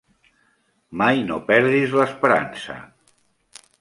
[1.01, 2.79] Mai no perdis l'esperança.